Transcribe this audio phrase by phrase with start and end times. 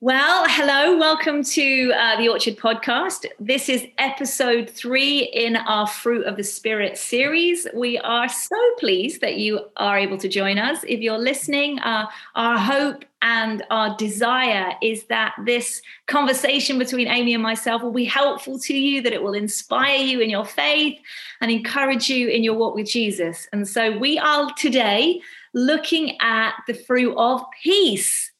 [0.00, 3.26] Well, hello, welcome to uh, the Orchard Podcast.
[3.38, 7.68] This is episode three in our Fruit of the Spirit series.
[7.72, 10.84] We are so pleased that you are able to join us.
[10.86, 17.32] If you're listening, uh, our hope and our desire is that this conversation between Amy
[17.32, 20.98] and myself will be helpful to you, that it will inspire you in your faith
[21.40, 23.46] and encourage you in your walk with Jesus.
[23.52, 25.20] And so we are today
[25.54, 28.32] looking at the fruit of peace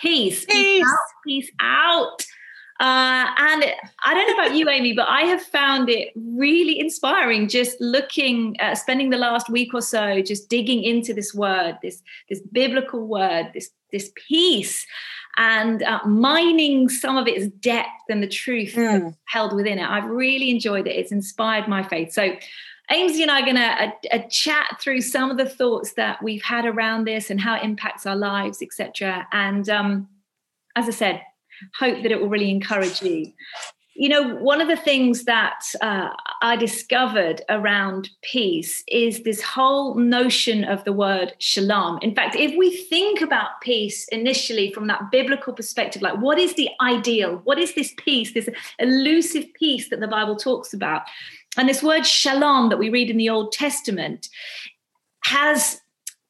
[0.00, 2.24] peace, peace, out, peace out.
[2.80, 3.64] Uh, and
[4.06, 8.56] I don't know about you, Amy, but I have found it really inspiring just looking,
[8.58, 13.06] uh, spending the last week or so just digging into this word, this this biblical
[13.06, 14.86] word, this this peace,
[15.36, 19.14] and uh, mining some of its depth and the truth mm.
[19.26, 19.86] held within it.
[19.86, 20.96] I've really enjoyed it.
[20.96, 22.14] It's inspired my faith.
[22.14, 22.32] So
[22.90, 26.22] Ainsley and I are going to uh, uh, chat through some of the thoughts that
[26.22, 29.26] we've had around this and how it impacts our lives, etc.
[29.32, 30.08] And um,
[30.74, 31.22] as I said,
[31.78, 33.32] hope that it will really encourage you.
[34.00, 36.08] You know, one of the things that uh,
[36.40, 41.98] I discovered around peace is this whole notion of the word shalom.
[42.00, 46.54] In fact, if we think about peace initially from that biblical perspective, like what is
[46.54, 47.42] the ideal?
[47.44, 51.02] What is this peace, this elusive peace that the Bible talks about?
[51.58, 54.30] And this word shalom that we read in the Old Testament
[55.24, 55.78] has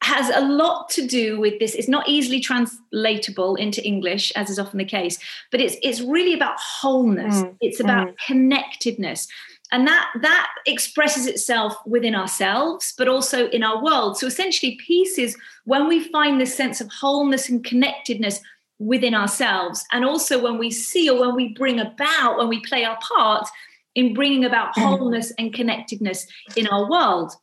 [0.01, 1.75] has a lot to do with this.
[1.75, 5.19] It's not easily translatable into English, as is often the case,
[5.51, 7.41] but it's it's really about wholeness.
[7.41, 8.17] Mm, it's about mm.
[8.25, 9.27] connectedness.
[9.71, 14.17] And that that expresses itself within ourselves, but also in our world.
[14.17, 18.41] So essentially, peace is when we find this sense of wholeness and connectedness
[18.79, 22.83] within ourselves, and also when we see or when we bring about, when we play
[22.83, 23.47] our part
[23.93, 24.81] in bringing about mm.
[24.81, 27.33] wholeness and connectedness in our world.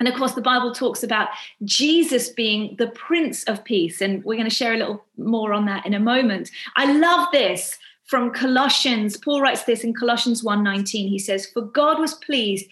[0.00, 1.28] And of course, the Bible talks about
[1.64, 4.00] Jesus being the Prince of Peace.
[4.00, 6.50] And we're going to share a little more on that in a moment.
[6.76, 9.18] I love this from Colossians.
[9.18, 11.08] Paul writes this in Colossians 1:19.
[11.08, 12.66] He says, For God was pleased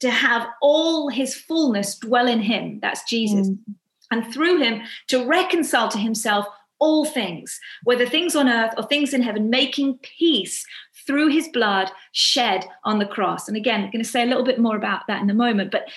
[0.00, 2.78] to have all his fullness dwell in him.
[2.80, 3.48] That's Jesus.
[3.48, 3.58] Mm.
[4.10, 6.46] And through him to reconcile to himself
[6.78, 10.66] all things, whether things on earth or things in heaven, making peace
[11.06, 13.48] through his blood shed on the cross.
[13.48, 15.70] And again, I'm going to say a little bit more about that in a moment,
[15.70, 15.88] but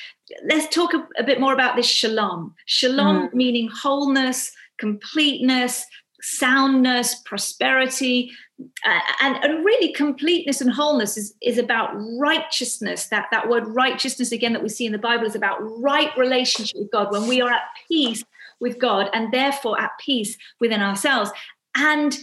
[0.45, 2.53] let's talk a, a bit more about this shalom.
[2.66, 3.34] Shalom mm.
[3.34, 5.85] meaning wholeness, completeness,
[6.22, 8.31] soundness, prosperity,
[8.85, 13.07] uh, and, and really completeness and wholeness is, is about righteousness.
[13.07, 16.78] That, that word righteousness, again, that we see in the Bible, is about right relationship
[16.79, 18.24] with God, when we are at peace
[18.59, 21.29] with God and therefore at peace within ourselves.
[21.75, 22.18] And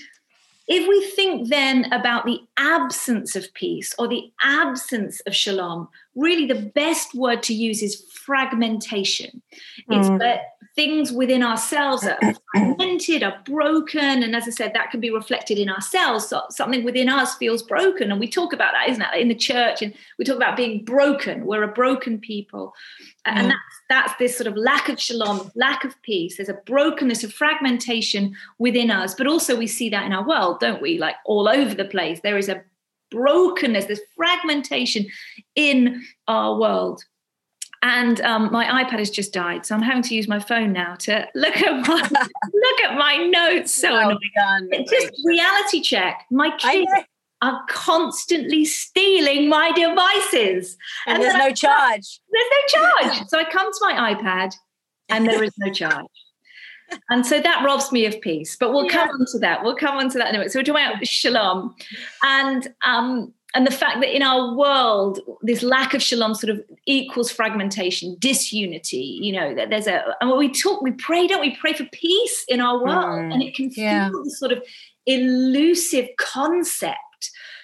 [0.66, 6.47] if we think then about the absence of peace or the absence of shalom, really
[6.47, 9.42] the best word to use is fragmentation.
[9.88, 10.19] It's mm.
[10.74, 12.18] That things within ourselves are
[12.54, 14.22] fragmented, are broken.
[14.22, 16.26] And as I said, that can be reflected in ourselves.
[16.26, 18.10] So something within us feels broken.
[18.10, 19.20] And we talk about that, isn't it?
[19.20, 21.46] In the church, and we talk about being broken.
[21.46, 22.74] We're a broken people.
[23.26, 23.32] Mm.
[23.36, 26.36] And that's that's this sort of lack of shalom, lack of peace.
[26.36, 30.60] There's a brokenness, of fragmentation within us, but also we see that in our world,
[30.60, 30.98] don't we?
[30.98, 32.62] Like all over the place, there is a
[33.10, 35.06] brokenness, this fragmentation
[35.54, 37.04] in our world.
[37.87, 40.95] And um, my iPad has just died, so I'm having to use my phone now
[41.00, 42.00] to look at my
[42.55, 43.75] look at my notes.
[43.75, 44.71] So well done.
[44.89, 46.25] just reality check.
[46.31, 46.91] My kids
[47.43, 50.78] are constantly stealing my devices.
[51.06, 52.21] And, and there's no I, charge.
[52.33, 52.81] There's no
[53.11, 53.28] charge.
[53.28, 54.55] So I come to my iPad
[55.11, 56.06] and there is no charge.
[57.11, 58.56] and so that robs me of peace.
[58.56, 58.93] But we'll yeah.
[58.93, 59.62] come on to that.
[59.62, 60.49] We'll come on to that anyway.
[60.49, 61.75] So we're talking about shalom.
[62.22, 66.62] And um, and the fact that in our world this lack of shalom sort of
[66.87, 71.41] equals fragmentation disunity you know that there's a and when we talk we pray don't
[71.41, 71.56] we?
[71.56, 73.20] Pray for peace in our world.
[73.20, 74.10] Mm, and it can feel yeah.
[74.25, 74.62] this sort of
[75.06, 76.98] elusive concept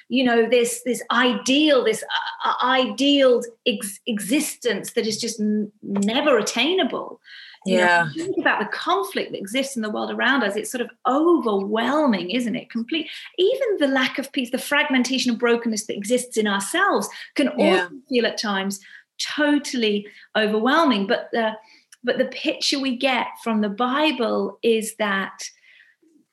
[0.08, 5.72] you know this this ideal this uh, uh, ideal ex- existence that is just n-
[5.82, 7.20] never attainable
[7.66, 10.70] yeah you know, think about the conflict that exists in the world around us it's
[10.70, 15.86] sort of overwhelming isn't it complete even the lack of peace the fragmentation and brokenness
[15.86, 17.82] that exists in ourselves can yeah.
[17.82, 18.80] also feel at times
[19.18, 21.52] totally overwhelming but the
[22.02, 25.44] but the picture we get from the bible is that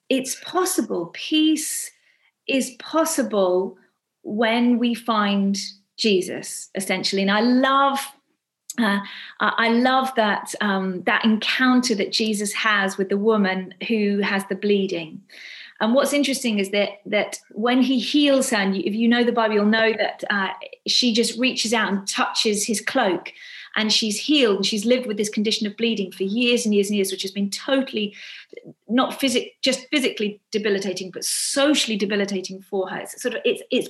[0.09, 1.91] it's possible peace
[2.47, 3.77] is possible
[4.23, 5.57] when we find
[5.97, 7.21] Jesus, essentially.
[7.21, 7.99] And I love
[8.77, 8.99] uh,
[9.39, 14.55] I love that um, that encounter that Jesus has with the woman who has the
[14.55, 15.21] bleeding.
[15.79, 19.31] And what's interesting is that that when he heals her, and if you know the
[19.31, 20.49] Bible, you'll know that uh,
[20.87, 23.31] she just reaches out and touches his cloak,
[23.77, 26.87] and she's healed and she's lived with this condition of bleeding for years and years
[26.87, 28.13] and years which has been totally
[28.89, 33.89] not physic just physically debilitating but socially debilitating for her it's sort of it's it's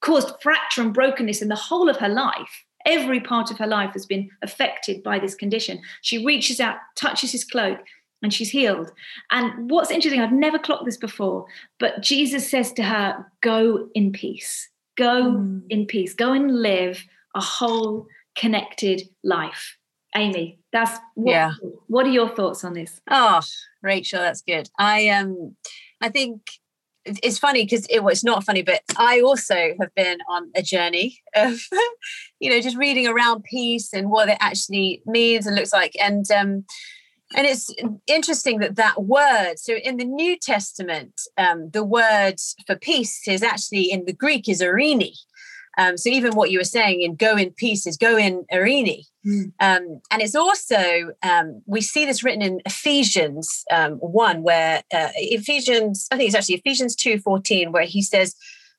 [0.00, 3.92] caused fracture and brokenness in the whole of her life every part of her life
[3.92, 7.78] has been affected by this condition she reaches out touches his cloak
[8.22, 8.92] and she's healed.
[9.30, 11.46] And what's interesting, I've never clocked this before,
[11.78, 15.62] but Jesus says to her, Go in peace, go mm.
[15.70, 17.04] in peace, go and live
[17.34, 18.06] a whole
[18.36, 19.76] connected life.
[20.16, 21.52] Amy, that's what, yeah.
[21.86, 23.00] What are your thoughts on this?
[23.08, 23.40] Oh,
[23.82, 24.68] Rachel, that's good.
[24.78, 25.56] I um,
[26.00, 26.42] I think
[27.04, 31.20] it's funny because it was not funny, but I also have been on a journey
[31.34, 31.60] of,
[32.40, 35.96] you know, just reading around peace and what it actually means and looks like.
[36.00, 36.64] And um,
[37.36, 37.72] and it's
[38.06, 42.34] interesting that that word, so in the New Testament, um, the word
[42.66, 45.12] for peace is actually in the Greek is eirene.
[45.78, 49.04] Um, so even what you were saying in go in peace is go in eirene.
[49.26, 49.52] Mm.
[49.60, 55.08] Um, and it's also, um, we see this written in Ephesians um, 1, where uh,
[55.16, 58.34] Ephesians, I think it's actually Ephesians 2 14, where he says,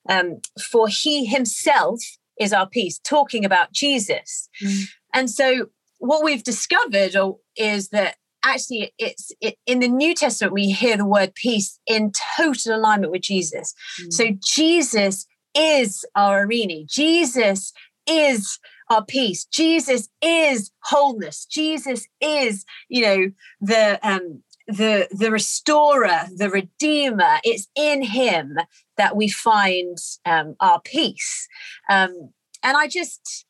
[0.09, 0.41] um,
[0.71, 1.99] For he himself
[2.39, 4.49] is our peace, talking about Jesus.
[4.63, 4.83] Mm.
[5.13, 5.67] And so
[5.99, 7.15] what we've discovered
[7.55, 12.11] is that actually it's it, in the new testament we hear the word peace in
[12.35, 14.11] total alignment with jesus mm.
[14.11, 17.71] so jesus is our eirene jesus
[18.07, 18.57] is
[18.91, 19.45] our peace.
[19.45, 21.45] Jesus is wholeness.
[21.45, 27.38] Jesus is you know the um the the restorer the redeemer.
[27.43, 28.57] It's in him
[28.97, 31.47] that we find um our peace.
[31.89, 32.31] Um
[32.63, 33.45] and i just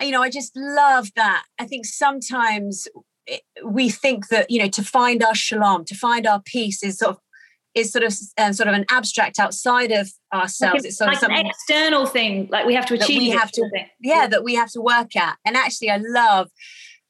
[0.00, 1.44] you know i just love that.
[1.58, 2.88] I think sometimes
[3.64, 7.12] we think that you know to find our shalom to find our peace is sort
[7.12, 7.18] of
[7.74, 10.82] is sort of um, sort of an abstract outside of ourselves.
[10.82, 13.18] Like, it's sort like of something an external thing, like we have to achieve.
[13.18, 15.36] We have to, yeah, yeah, that we have to work at.
[15.44, 16.50] And actually, I love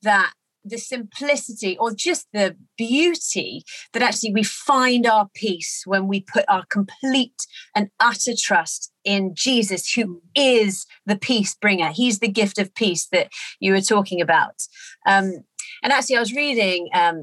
[0.02, 0.32] that
[0.64, 6.44] the simplicity or just the beauty that actually we find our peace when we put
[6.48, 11.90] our complete and utter trust in Jesus, who is the peace bringer.
[11.90, 14.62] He's the gift of peace that you were talking about.
[15.06, 15.44] Um,
[15.82, 17.22] and actually, I was reading um,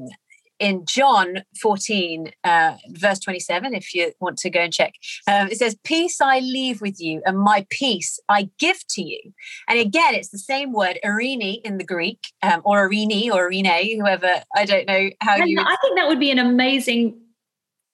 [0.58, 4.94] in John 14, uh, verse 27, if you want to go and check,
[5.26, 9.20] um, it says, Peace I leave with you, and my peace I give to you.
[9.68, 14.00] And again, it's the same word, eirene in the Greek, um, or eirene or irene,
[14.00, 15.60] whoever, I don't know how and you.
[15.60, 17.20] I think that would be an amazing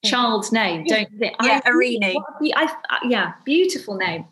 [0.04, 1.36] child's name, don't you think?
[1.42, 2.16] Yeah, Irene.
[3.04, 4.26] Yeah, beautiful name.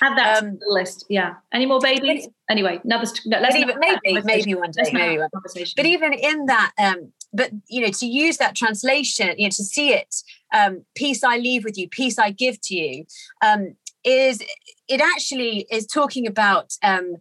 [0.00, 1.06] Have that um, list.
[1.08, 1.34] Yeah.
[1.52, 2.28] Any more babies?
[2.50, 3.06] Anyway, another.
[3.26, 5.28] No, let's even, maybe, maybe one day, maybe one.
[5.76, 9.64] But even in that, um, but you know, to use that translation, you know, to
[9.64, 10.14] see it,
[10.54, 13.04] um, peace I leave with you, peace I give to you,
[13.42, 14.40] um, is
[14.88, 17.16] it actually is talking about um,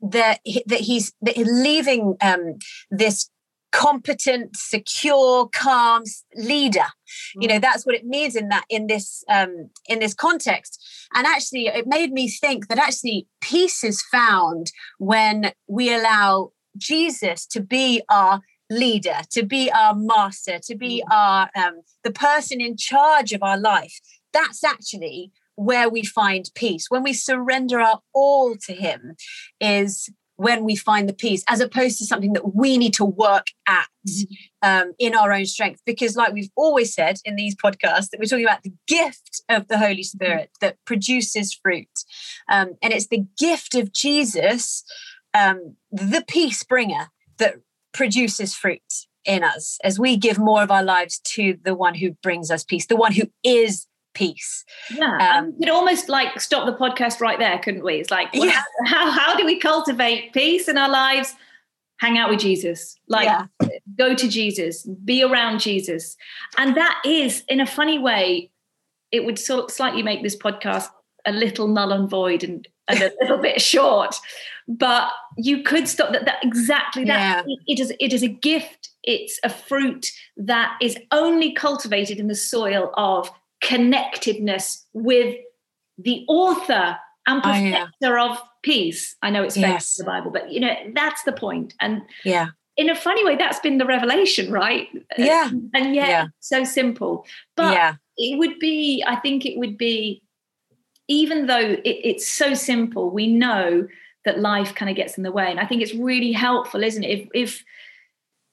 [0.00, 2.58] that that he's that he's leaving um,
[2.90, 3.30] this
[3.70, 6.02] competent secure calm
[6.34, 6.84] leader
[7.36, 7.62] you know mm.
[7.62, 10.78] that's what it means in that in this um in this context
[11.14, 17.46] and actually it made me think that actually peace is found when we allow jesus
[17.46, 18.42] to be our
[18.72, 21.14] leader to be our master to be mm.
[21.14, 24.00] our um the person in charge of our life
[24.32, 29.14] that's actually where we find peace when we surrender our all to him
[29.60, 30.10] is
[30.42, 33.86] when we find the peace, as opposed to something that we need to work at
[34.08, 34.68] mm-hmm.
[34.68, 35.80] um, in our own strength.
[35.86, 39.68] Because, like we've always said in these podcasts, that we're talking about the gift of
[39.68, 40.02] the Holy mm-hmm.
[40.02, 41.86] Spirit that produces fruit.
[42.50, 44.84] Um, and it's the gift of Jesus,
[45.32, 47.56] um, the peace bringer, that
[47.92, 48.80] produces fruit
[49.24, 52.64] in us as we give more of our lives to the one who brings us
[52.64, 54.64] peace, the one who is peace.
[54.90, 57.94] Yeah, um, we could almost like stop the podcast right there, couldn't we?
[57.94, 58.62] It's like, well, yeah.
[58.86, 61.34] how, how do we cultivate peace in our lives?
[61.98, 63.46] Hang out with Jesus, like yeah.
[63.96, 66.16] go to Jesus, be around Jesus,
[66.58, 68.50] and that is in a funny way.
[69.12, 70.88] It would sort of slightly make this podcast
[71.26, 74.16] a little null and void and, and a little bit short,
[74.68, 76.24] but you could stop that.
[76.24, 77.44] That exactly that.
[77.46, 77.56] Yeah.
[77.66, 77.92] It, is.
[77.98, 78.90] It is a gift.
[79.02, 85.36] It's a fruit that is only cultivated in the soil of connectedness with
[85.98, 86.96] the author
[87.26, 88.30] and perfecter oh, yeah.
[88.30, 89.14] of peace.
[89.22, 89.98] I know it's yes.
[89.98, 91.74] in the Bible, but you know, that's the point.
[91.80, 92.48] And yeah.
[92.78, 94.88] In a funny way, that's been the revelation, right?
[95.18, 95.50] Yeah.
[95.74, 96.26] And yet yeah.
[96.40, 97.26] so simple.
[97.54, 97.94] But yeah.
[98.16, 100.21] it would be, I think it would be,
[101.12, 103.86] even though it, it's so simple, we know
[104.24, 105.50] that life kind of gets in the way.
[105.50, 107.10] And I think it's really helpful, isn't it?
[107.10, 107.64] If if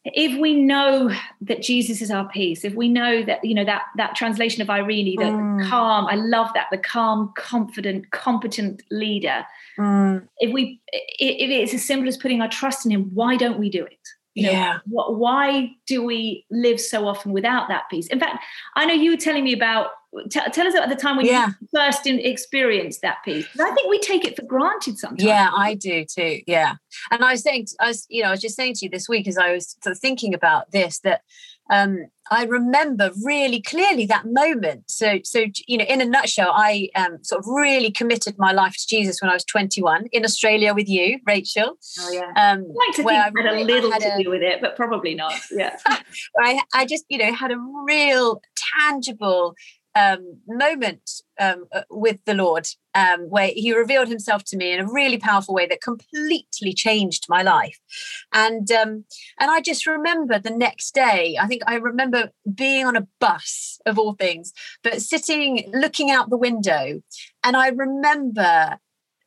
[0.06, 1.12] if we know
[1.42, 4.70] that Jesus is our peace, if we know that, you know, that that translation of
[4.70, 5.70] Irene, that mm.
[5.70, 9.46] calm, I love that, the calm, confident, competent leader.
[9.78, 10.28] Mm.
[10.40, 13.70] If we if it's as simple as putting our trust in him, why don't we
[13.70, 14.06] do it?
[14.36, 14.78] You know, yeah.
[14.86, 18.08] why do we live so often without that peace?
[18.08, 18.44] In fact,
[18.76, 19.88] I know you were telling me about
[20.30, 21.50] T- tell us about the time when yeah.
[21.62, 23.48] you first experienced that peace.
[23.60, 25.24] I think we take it for granted sometimes.
[25.24, 26.42] Yeah, I do too.
[26.48, 26.76] Yeah,
[27.12, 29.08] and I was saying, I was, you know, I was just saying to you this
[29.08, 31.22] week as I was sort of thinking about this that
[31.70, 34.90] um, I remember really clearly that moment.
[34.90, 38.74] So, so you know, in a nutshell, I um, sort of really committed my life
[38.74, 41.78] to Jesus when I was 21 in Australia with you, Rachel.
[42.00, 42.30] Oh yeah.
[42.36, 44.62] Um, I like to think I had a little had to a, do with it,
[44.62, 45.34] but probably not.
[45.52, 45.78] Yeah.
[46.40, 48.42] I, I just, you know, had a real
[48.78, 49.56] tangible
[50.00, 54.80] um, moment um, uh, with the Lord um, where He revealed Himself to me in
[54.80, 57.80] a really powerful way that completely changed my life.
[58.34, 59.06] And um,
[59.40, 61.38] and I just remember the next day.
[61.40, 64.54] I think I remember being on a bus of all things,
[64.84, 67.02] but sitting looking out the window,
[67.44, 68.80] and I remember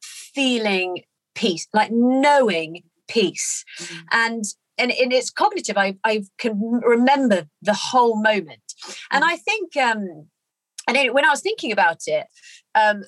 [0.03, 1.03] feeling
[1.35, 4.01] peace, like knowing peace, mm-hmm.
[4.13, 4.45] and
[4.79, 5.77] and, and it's cognitive.
[5.77, 8.75] I I can remember the whole moment,
[9.11, 10.29] and I think um,
[10.89, 12.27] and when I was thinking about it,
[12.75, 13.05] um,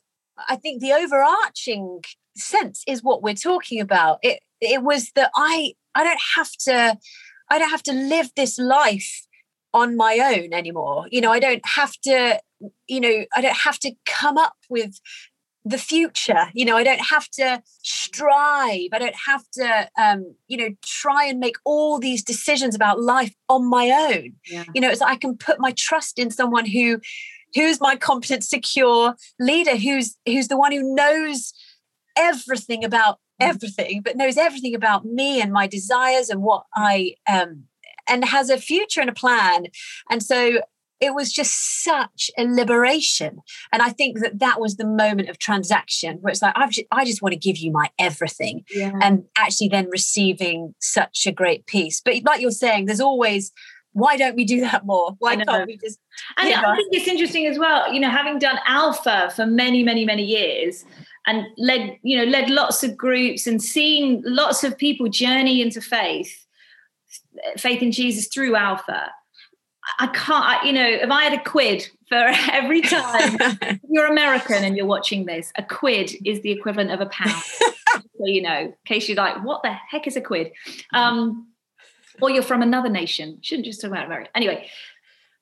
[0.48, 2.02] I think the overarching
[2.36, 4.18] sense is what we're talking about.
[4.22, 6.98] It it was that I I don't have to
[7.50, 9.26] I don't have to live this life
[9.72, 11.06] on my own anymore.
[11.10, 12.40] You know, I don't have to,
[12.86, 15.00] you know, I don't have to come up with
[15.66, 20.58] the future you know i don't have to strive i don't have to um you
[20.58, 24.64] know try and make all these decisions about life on my own yeah.
[24.74, 27.00] you know it's i can put my trust in someone who
[27.54, 31.52] who's my competent secure leader who's who's the one who knows
[32.16, 33.48] everything about mm.
[33.48, 37.64] everything but knows everything about me and my desires and what i um
[38.08, 39.66] and has a future and a plan
[40.10, 40.60] and so
[41.00, 43.38] it was just such a liberation
[43.72, 46.86] and i think that that was the moment of transaction where it's like I've just,
[46.90, 48.92] i just want to give you my everything yeah.
[49.02, 53.52] and actually then receiving such a great peace but like you're saying there's always
[53.94, 55.14] why don't we do that more?
[55.20, 55.98] Why can't we just?
[56.36, 57.92] And I think it's interesting as well.
[57.92, 60.84] You know, having done Alpha for many, many, many years,
[61.26, 65.80] and led, you know, led lots of groups and seen lots of people journey into
[65.80, 66.44] faith,
[67.56, 69.10] faith in Jesus through Alpha.
[70.00, 72.16] I can't, you know, if I had a quid for
[72.50, 73.38] every time
[73.88, 77.42] you're American and you're watching this, a quid is the equivalent of a pound.
[77.92, 80.50] so you know, in case you're like, what the heck is a quid?
[80.92, 81.48] Um,
[82.20, 83.38] or you're from another nation.
[83.42, 84.30] Shouldn't just talk about America.
[84.34, 84.68] Anyway.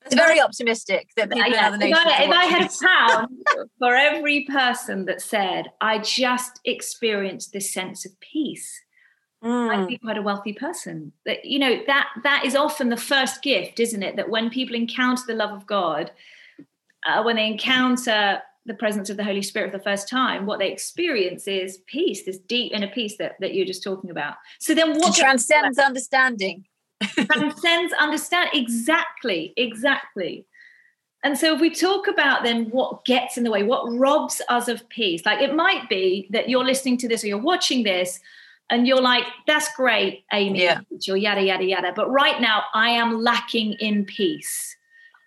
[0.05, 2.01] It's very optimistic that people yeah, in other nations.
[2.01, 7.53] If I, if I had a pound for every person that said, I just experienced
[7.53, 8.81] this sense of peace,
[9.41, 9.69] mm.
[9.69, 11.13] I'd be quite a wealthy person.
[11.25, 14.17] That you know, that that is often the first gift, isn't it?
[14.17, 16.11] That when people encounter the love of God,
[17.07, 20.59] uh, when they encounter the presence of the Holy Spirit for the first time, what
[20.59, 24.35] they experience is peace, this deep inner peace that, that you're just talking about.
[24.59, 26.65] So then what transcends understanding.
[27.01, 30.45] transcends understand exactly, exactly.
[31.23, 34.67] And so if we talk about then what gets in the way, what robs us
[34.67, 38.19] of peace, like it might be that you're listening to this or you're watching this
[38.69, 40.81] and you're like, that's great, Amy, yeah.
[41.09, 41.93] or yada, yada, yada.
[41.95, 44.75] But right now I am lacking in peace.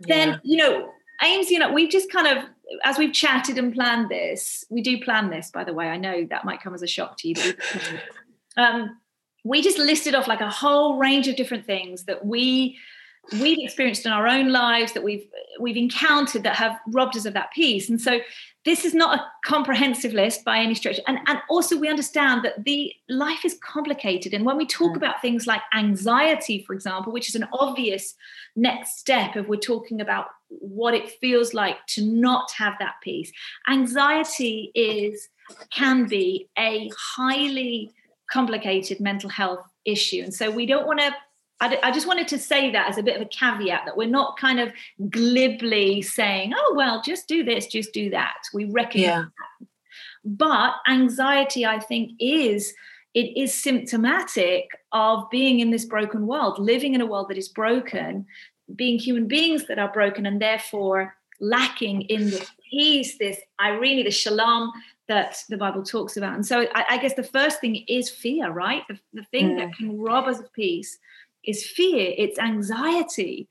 [0.07, 0.17] Yeah.
[0.17, 0.91] Then, you know,
[1.23, 2.45] Ames, you know, we've just kind of
[2.85, 5.89] as we've chatted and planned this, we do plan this, by the way.
[5.89, 7.35] I know that might come as a shock to you.
[8.57, 8.99] um,
[9.45, 12.77] we just listed off like a whole range of different things that we
[13.41, 15.27] we've experienced in our own lives that we've
[15.61, 18.21] we've encountered that have robbed us of that peace and so
[18.65, 22.65] this is not a comprehensive list by any stretch and and also we understand that
[22.65, 24.97] the life is complicated and when we talk mm.
[24.97, 28.15] about things like anxiety for example which is an obvious
[28.55, 33.31] next step if we're talking about what it feels like to not have that peace
[33.69, 35.29] anxiety is
[35.73, 37.93] can be a highly
[38.31, 41.15] complicated mental health issue and so we don't want to
[41.61, 44.09] I, I just wanted to say that as a bit of a caveat that we're
[44.09, 44.73] not kind of
[45.09, 48.37] glibly saying, oh, well, just do this, just do that.
[48.53, 49.25] We recognize yeah.
[49.61, 49.69] that.
[50.25, 52.75] But anxiety, I think, is
[53.15, 57.49] it is symptomatic of being in this broken world, living in a world that is
[57.49, 58.27] broken,
[58.75, 64.11] being human beings that are broken, and therefore lacking in this peace, this irene, the
[64.11, 64.73] shalom
[65.07, 66.35] that the Bible talks about.
[66.35, 68.83] And so I, I guess the first thing is fear, right?
[68.89, 69.59] The, the thing mm.
[69.59, 70.99] that can rob us of peace
[71.45, 73.47] is fear, it's anxiety.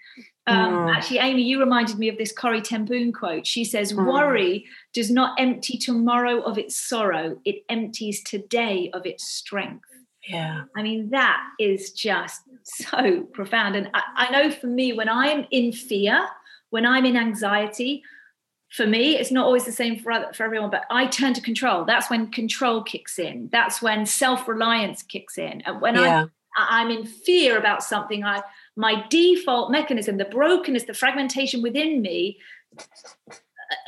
[0.47, 0.95] Um, mm.
[0.95, 3.47] Actually, Amy, you reminded me of this Corrie ten Boom quote.
[3.47, 4.05] She says, mm.
[4.05, 9.87] Worry does not empty tomorrow of its sorrow, it empties today of its strength.
[10.27, 10.63] Yeah.
[10.75, 13.75] I mean, that is just so profound.
[13.75, 16.27] And I, I know for me, when I'm in fear,
[16.69, 18.03] when I'm in anxiety,
[18.71, 21.41] for me, it's not always the same for other, for everyone, but I turn to
[21.41, 21.85] control.
[21.85, 23.49] That's when control kicks in.
[23.51, 25.61] That's when self reliance kicks in.
[25.61, 26.25] And when yeah.
[26.57, 28.41] I'm, I'm in fear about something, I
[28.75, 32.39] my default mechanism, the brokenness, the fragmentation within me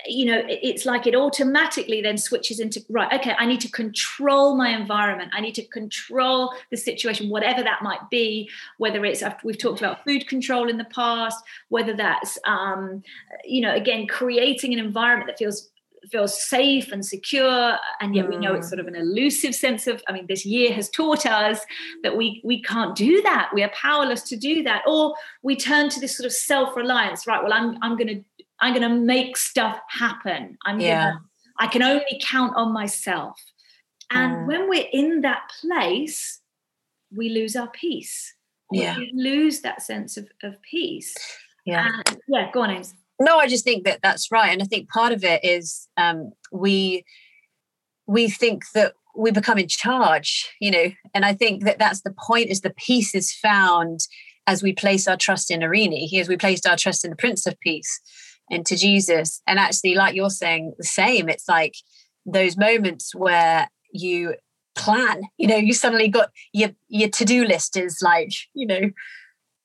[0.05, 4.55] you know it's like it automatically then switches into right okay i need to control
[4.55, 5.31] my environment.
[5.33, 10.03] I need to control the situation whatever that might be whether it's we've talked about
[10.05, 13.03] food control in the past whether that's um,
[13.43, 15.69] you know again creating an environment that feels
[16.11, 18.69] feels safe and secure and yet we know it's mm.
[18.69, 21.59] sort of an elusive sense of i mean this year has taught us
[22.03, 23.49] that we we can't do that.
[23.53, 24.83] We are powerless to do that.
[24.87, 28.23] Or we turn to this sort of self-reliance right well i'm i'm going to
[28.59, 30.57] I'm going to make stuff happen.
[30.65, 31.03] I'm yeah.
[31.03, 31.21] gonna,
[31.59, 33.39] I can only count on myself.
[34.09, 34.47] And mm.
[34.47, 36.39] when we're in that place,
[37.15, 38.33] we lose our peace.
[38.71, 38.97] Yeah.
[38.97, 41.15] We lose that sense of, of peace.
[41.65, 41.89] Yeah.
[42.07, 42.51] And, yeah.
[42.51, 42.93] Go on, Ames.
[43.19, 44.51] No, I just think that that's right.
[44.51, 47.03] And I think part of it is um, we
[48.05, 52.13] we think that we become in charge, you know, and I think that that's the
[52.17, 54.01] point is the peace is found
[54.45, 57.45] as we place our trust in eirene, as we placed our trust in the Prince
[57.45, 57.99] of Peace
[58.49, 59.41] into Jesus.
[59.47, 61.29] And actually, like you're saying, the same.
[61.29, 61.75] It's like
[62.25, 64.35] those moments where you
[64.75, 68.91] plan, you know, you suddenly got your your to-do list is like, you know,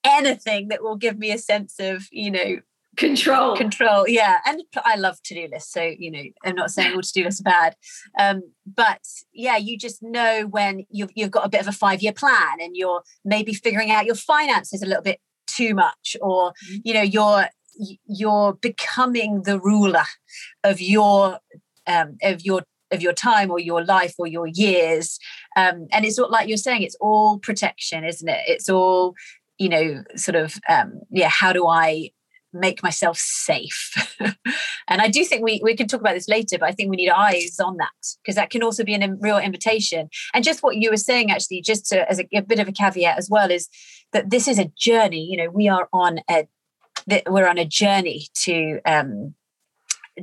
[0.04, 2.56] anything that will give me a sense of, you know,
[2.96, 7.00] control control yeah and i love to-do lists so you know i'm not saying all
[7.00, 7.76] to-do lists are bad
[8.18, 9.00] um, but
[9.32, 12.76] yeah you just know when you've, you've got a bit of a five-year plan and
[12.76, 16.76] you're maybe figuring out your finances a little bit too much or mm-hmm.
[16.84, 17.46] you know you're
[18.06, 20.04] you're becoming the ruler
[20.64, 21.38] of your
[21.86, 25.18] um, of your of your time or your life or your years.
[25.56, 28.40] Um, and it's all like you're saying it's all protection isn't it?
[28.46, 29.14] It's all
[29.58, 32.10] you know sort of um, yeah how do i
[32.52, 33.94] make myself safe?
[34.88, 36.96] And i do think we we can talk about this later but i think we
[36.96, 40.10] need eyes on that because that can also be a real invitation.
[40.34, 42.72] And just what you were saying actually just to, as a, a bit of a
[42.72, 43.68] caveat as well is
[44.12, 45.24] that this is a journey.
[45.30, 46.46] You know we are on a
[47.06, 49.34] that we're on a journey to um,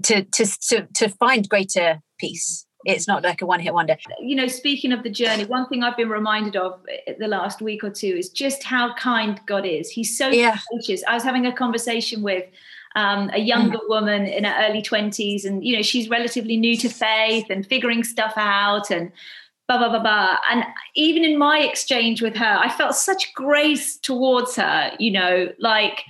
[0.03, 2.65] to, to to to find greater peace.
[2.85, 3.97] It's not like a one hit wonder.
[4.21, 6.79] You know, speaking of the journey, one thing I've been reminded of
[7.19, 9.89] the last week or two is just how kind God is.
[9.89, 10.57] He's so yeah.
[10.71, 11.03] gracious.
[11.05, 12.45] I was having a conversation with
[12.95, 13.89] um, a younger mm.
[13.89, 18.03] woman in her early 20s, and you know, she's relatively new to faith and figuring
[18.03, 19.11] stuff out and
[19.67, 20.37] blah blah blah blah.
[20.49, 20.63] And
[20.95, 26.03] even in my exchange with her, I felt such grace towards her, you know, like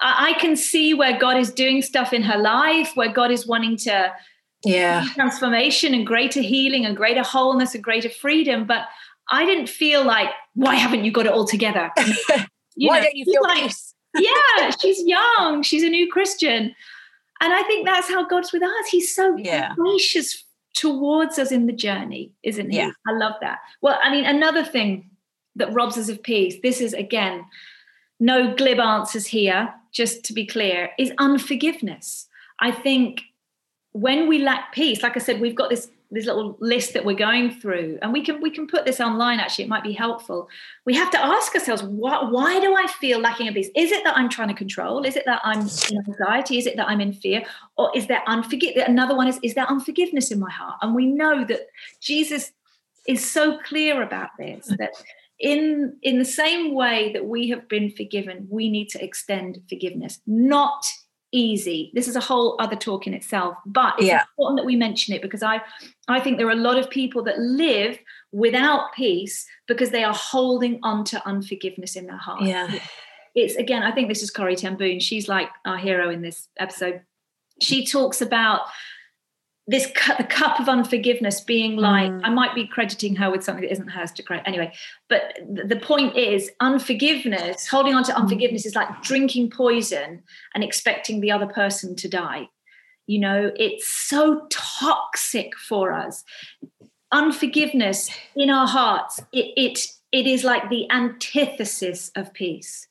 [0.00, 3.76] I can see where God is doing stuff in her life, where God is wanting
[3.78, 4.12] to
[4.64, 8.66] yeah transformation and greater healing and greater wholeness and greater freedom.
[8.66, 8.86] But
[9.30, 11.90] I didn't feel like, why haven't you got it all together?
[12.76, 13.72] You why know, don't you feel like,
[14.18, 16.74] yeah, she's young, she's a new Christian.
[17.40, 18.86] And I think that's how God's with us.
[18.90, 19.72] He's so yeah.
[19.74, 22.76] gracious towards us in the journey, isn't he?
[22.76, 22.90] Yeah.
[23.06, 23.60] I love that.
[23.80, 25.10] Well, I mean, another thing
[25.56, 27.44] that robs us of peace, this is again,
[28.20, 32.28] no glib answers here just to be clear, is unforgiveness.
[32.60, 33.22] I think
[33.92, 37.16] when we lack peace, like I said, we've got this this little list that we're
[37.16, 39.40] going through, and we can we can put this online.
[39.40, 40.48] Actually, it might be helpful.
[40.84, 43.70] We have to ask ourselves, what, why do I feel lacking of peace?
[43.74, 45.04] Is it that I'm trying to control?
[45.04, 46.58] Is it that I'm in anxiety?
[46.58, 47.42] Is it that I'm in fear?
[47.76, 48.84] Or is there unforgiveness?
[48.86, 50.76] Another one is, is there unforgiveness in my heart?
[50.82, 51.62] And we know that
[52.00, 52.52] Jesus
[53.08, 54.92] is so clear about this that
[55.38, 60.20] in in the same way that we have been forgiven we need to extend forgiveness.
[60.26, 60.86] Not
[61.32, 61.90] easy.
[61.94, 64.22] This is a whole other talk in itself but it's yeah.
[64.30, 65.60] important that we mention it because i
[66.08, 67.98] i think there are a lot of people that live
[68.32, 72.42] without peace because they are holding on to unforgiveness in their heart.
[72.42, 72.78] Yeah.
[73.34, 75.00] It's again i think this is corrie ten boom.
[75.00, 77.02] She's like our hero in this episode.
[77.60, 78.62] She talks about
[79.66, 82.20] this cu- the cup of unforgiveness being like mm.
[82.24, 84.72] i might be crediting her with something that isn't hers to credit anyway
[85.08, 88.16] but th- the point is unforgiveness holding on to mm.
[88.16, 88.66] unforgiveness mm.
[88.66, 90.22] is like drinking poison
[90.54, 92.48] and expecting the other person to die
[93.06, 96.24] you know it's so toxic for us
[97.12, 102.88] unforgiveness in our hearts it, it it is like the antithesis of peace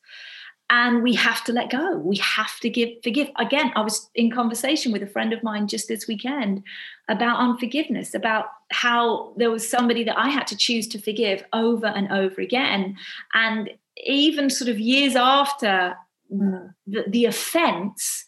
[0.70, 1.98] and we have to let go.
[1.98, 3.30] We have to give forgive.
[3.38, 6.64] Again i was in conversation with a friend of mine just this weekend
[7.08, 11.88] about unforgiveness about how there was somebody that i had to choose to forgive over
[11.88, 12.96] and over again.
[13.34, 13.70] And
[14.06, 15.96] even sort of years after
[16.32, 16.74] mm.
[16.88, 18.26] the, the offense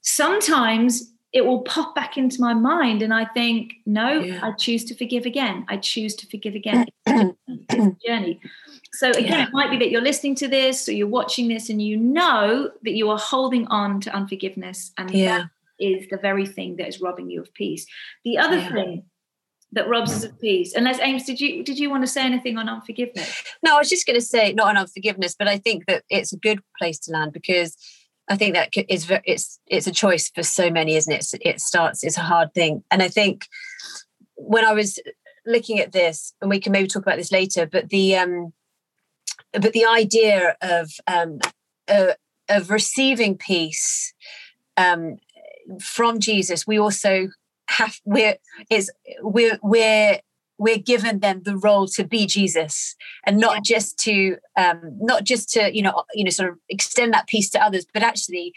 [0.00, 4.40] sometimes it will pop back into my mind and i think no Yeah.
[4.42, 8.40] i choose to forgive again i choose to forgive again it's a journey
[8.92, 9.46] so again Yeah.
[9.46, 12.70] it might be that you're listening to this or you're watching this and you know
[12.82, 15.38] that you are holding on to unforgiveness and Yeah.
[15.38, 17.86] that is the very thing that is robbing you of peace
[18.24, 18.72] the other Yeah.
[18.72, 19.04] thing
[19.72, 22.58] that robs us of peace unless ames did you did you want to say anything
[22.58, 25.86] on unforgiveness No, I was just going to say not on unforgiveness, but I think
[25.86, 27.76] that it's a good place to land because
[28.30, 31.26] I think that is it's it's a choice for so many, isn't it?
[31.40, 33.46] It starts it's a hard thing, and I think
[34.36, 35.00] when I was
[35.44, 38.52] looking at this, and we can maybe talk about this later, but the um,
[39.52, 41.40] but the idea of um,
[41.88, 42.12] uh,
[42.48, 44.14] of receiving peace
[44.76, 45.16] um,
[45.80, 47.30] from Jesus, we also
[47.68, 48.36] have we're
[48.70, 50.20] is we're we're
[50.60, 52.94] we're given then the role to be Jesus
[53.24, 57.14] and not just to um, not just to you know you know sort of extend
[57.14, 58.52] that peace to others, but actually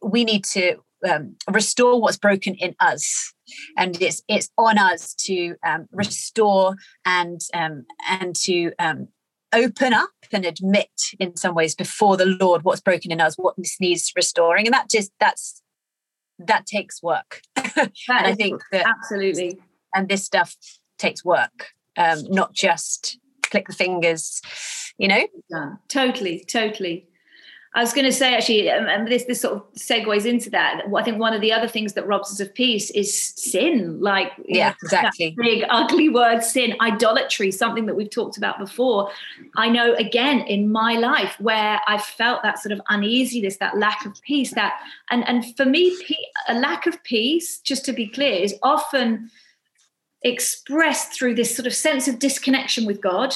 [0.00, 0.76] we need to
[1.06, 3.34] um, restore what's broken in us,
[3.76, 9.08] and it's it's on us to um, restore and um, and to um,
[9.52, 13.56] open up and admit in some ways before the Lord what's broken in us, what
[13.80, 15.60] needs restoring, and that just that's
[16.38, 17.40] that takes work.
[17.74, 19.58] That and I think that absolutely.
[19.94, 20.56] and this stuff
[21.02, 24.40] takes work um not just click the fingers
[24.98, 25.78] you know done.
[25.88, 27.06] Totally, totally.
[27.74, 30.82] I was going to say actually, um, and this this sort of segues into that.
[30.94, 33.98] I think one of the other things that robs us of peace is sin.
[34.00, 39.10] Like yeah know, exactly big ugly word, sin, idolatry, something that we've talked about before.
[39.56, 44.04] I know again in my life where I felt that sort of uneasiness, that lack
[44.04, 44.52] of peace.
[44.52, 44.74] That
[45.10, 45.96] and and for me,
[46.48, 49.30] a lack of peace, just to be clear, is often
[50.24, 53.34] expressed through this sort of sense of disconnection with God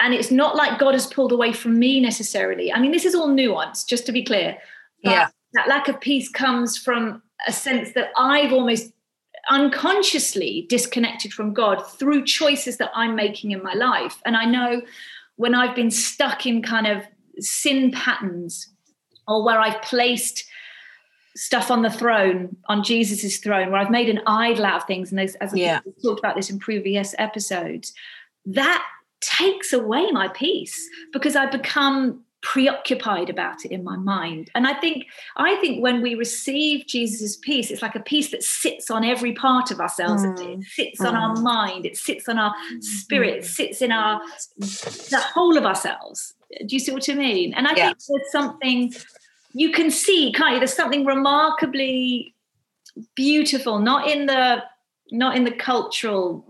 [0.00, 2.72] and it's not like God has pulled away from me necessarily.
[2.72, 4.56] I mean, this is all nuance, just to be clear.
[5.02, 5.28] But Yeah.
[5.54, 8.92] That lack of peace comes from a sense that I've almost
[9.48, 14.20] unconsciously disconnected from God through choices that I'm making in my life.
[14.26, 14.82] And I know
[15.36, 17.02] when I've been stuck in kind of
[17.38, 18.68] sin patterns
[19.26, 20.44] or where I've placed
[21.38, 25.10] stuff on the throne, on Jesus's throne, where I've made an idol out of things,
[25.12, 25.80] and as, as Yeah.
[25.84, 27.92] we've talked about this in previous episodes,
[28.46, 28.84] that
[29.20, 34.72] takes away my peace because I become preoccupied about it in my mind and i
[34.72, 39.04] think i think when we receive jesus' peace it's like a peace that sits on
[39.04, 40.60] every part of ourselves Mm.
[40.60, 41.42] it sits on our Mm.
[41.42, 44.20] mind it sits on our spirit it sits in our
[44.60, 47.86] the whole of ourselves do you see what i mean and i Yeah.
[47.88, 48.94] think there's something
[49.52, 50.58] you can see can't you?
[50.58, 52.34] There's something remarkably
[53.14, 54.62] beautiful not in the
[55.10, 56.44] not in the cultural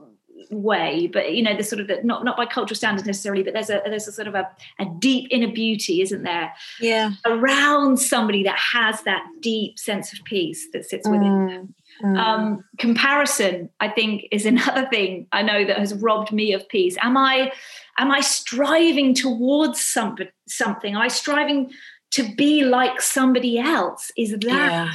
[0.50, 3.52] way but you know the sort of the, not not by cultural standards necessarily but
[3.52, 6.52] there's a there's a sort of a, a deep inner beauty isn't there?
[6.80, 7.12] Yeah.
[7.26, 12.18] Around somebody that has that deep sense of peace that sits within Mm, mm.
[12.18, 16.96] um, comparison i think is another thing i know that has robbed me of peace.
[17.00, 17.50] Am i
[17.98, 20.94] am i striving towards something something?
[20.94, 21.70] Am i striving
[22.12, 24.92] to be like somebody else is that yeah.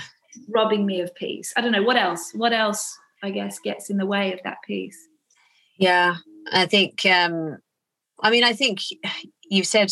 [0.49, 1.53] robbing me of peace.
[1.55, 4.57] I don't know what else what else i guess gets in the way of that
[4.65, 4.97] peace?
[5.77, 6.15] Yeah
[6.51, 7.57] i think um
[8.21, 8.79] i mean i think
[9.49, 9.89] you've said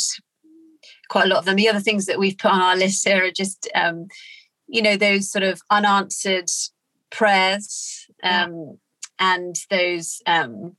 [1.12, 1.58] quite a lot of them.
[1.58, 4.08] The other things that we've put on our list here are just um
[4.68, 6.50] you know those sort of unanswered
[7.12, 8.78] prayers um
[9.20, 10.78] and those um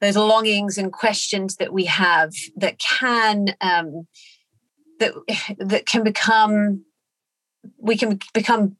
[0.00, 4.06] those longings and questions that we have that can um
[5.00, 5.12] that
[5.58, 6.84] that can become
[7.78, 8.76] we can become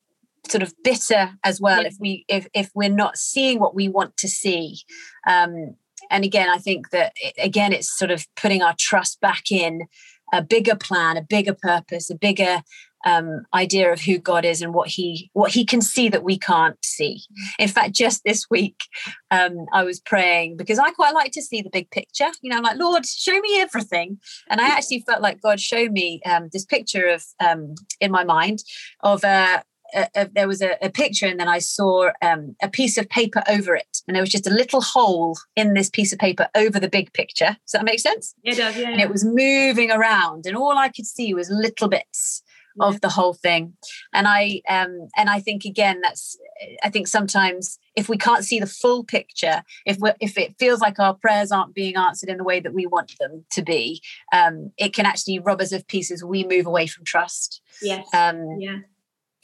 [0.48, 4.16] sort of bitter as well if we if if we're not seeing what we want
[4.18, 4.78] to see.
[5.26, 5.76] Um
[6.10, 9.86] and again i think that it- again it's sort of putting our trust back in
[10.34, 12.62] a bigger plan a bigger purpose a bigger
[13.04, 16.38] um, idea of who god is and what he what he can see that we
[16.38, 17.22] can't see.
[17.58, 18.84] In fact just this week
[19.30, 22.56] um, i was praying because i quite like to see the big picture you know
[22.56, 24.18] i'm like lord show me everything.
[24.48, 28.24] And i actually felt like god showed me um, this picture of um, in my
[28.24, 28.60] mind
[29.00, 29.62] of a,
[29.94, 33.08] a, a there was a, a picture and then i saw um, a piece of
[33.08, 33.98] paper over it.
[34.06, 37.12] And there was just a little hole in this piece of paper over the big
[37.14, 37.56] picture.
[37.64, 38.34] Does that make sense?
[38.42, 38.90] It does yeah.
[38.90, 42.42] And it was moving around and all i could see was little bits
[42.76, 42.86] Yeah.
[42.86, 43.74] of the whole thing.
[44.12, 46.36] And i um and i think again that's
[46.82, 50.80] i think sometimes if we can't see the full picture if we if it feels
[50.80, 54.02] like our prayers aren't being answered in the way that we want them to be
[54.32, 56.24] um it can actually rob us of pieces.
[56.24, 57.60] We move away from trust.
[57.82, 58.06] Yes.
[58.12, 58.78] Um yeah.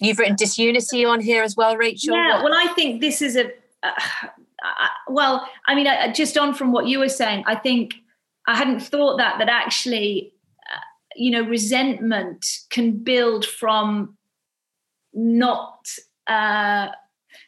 [0.00, 2.16] you've written disunity on here as well rachel.
[2.16, 3.46] Yeah, well, I think this is a.
[3.82, 3.92] Uh,
[4.62, 7.94] uh, well, I mean, uh, just on from what you were saying, I think
[8.46, 10.32] I hadn't thought that that actually,
[11.16, 14.16] you know, resentment can build from
[15.12, 15.88] not
[16.26, 16.88] uh,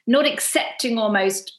[0.06, 1.58] not accepting almost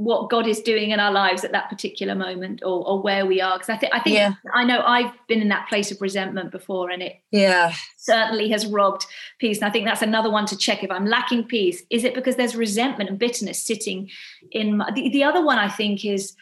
[0.00, 3.40] what God is doing in our lives at that particular moment or, or where we
[3.40, 3.58] are.
[3.58, 4.34] Because I think I think yeah.
[4.54, 8.66] I know I've been in that place of resentment before and it yeah certainly has
[8.66, 9.04] robbed
[9.38, 9.58] peace.
[9.58, 11.82] And I think that's another one to check if I'm lacking peace.
[11.90, 14.08] Is it because there's resentment and bitterness sitting
[14.52, 16.34] in my, the, the other one I think is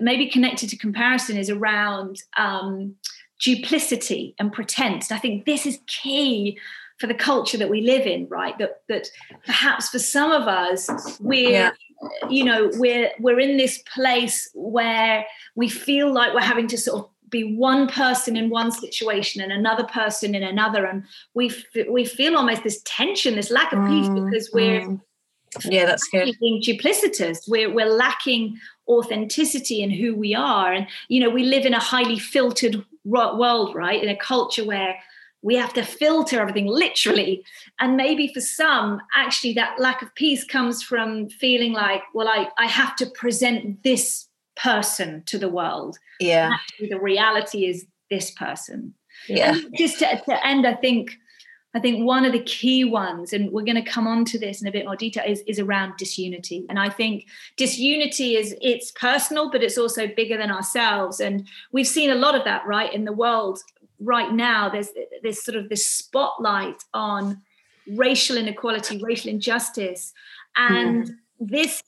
[0.00, 2.96] maybe connected to comparison is around um,
[3.38, 5.10] duplicity and pretense.
[5.10, 6.58] And I think this is key
[6.98, 8.56] for the culture that we live in, right?
[8.58, 9.08] That that
[9.44, 10.88] perhaps for some of us
[11.20, 11.70] we're yeah.
[12.30, 17.04] you know we're we're in this place where we feel like we're having to sort
[17.04, 21.86] of be one person in one situation and another person in another and we f-
[21.90, 25.00] we feel almost this tension this lack of peace mm, because we're mm.
[25.64, 28.56] yeah that's good being duplicitous we're we're lacking
[28.88, 33.74] authenticity in who we are and you know we live in a highly filtered world
[33.74, 34.02] right?
[34.02, 34.96] In a culture where
[35.42, 37.44] we have to filter everything literally.
[37.78, 42.48] And maybe for some actually that lack of peace comes from feeling like well i
[42.58, 45.98] i have to present this person to the world.
[46.20, 46.50] Yeah.
[46.52, 48.94] Actually the reality is this person.
[49.28, 49.54] Yeah.
[49.54, 51.12] And just to, to end i think
[51.76, 54.62] I think one of the key ones, and we're going to come on to this
[54.62, 56.64] in a bit more detail, is, is around disunity.
[56.68, 61.20] And I think disunity is it's personal, but it's also bigger than ourselves.
[61.20, 63.60] And we've seen a lot of that, right, in the world
[64.00, 64.90] right now there's
[65.22, 67.40] this sort of this spotlight on
[67.94, 70.12] racial inequality racial injustice
[70.56, 71.14] and mm.
[71.40, 71.82] this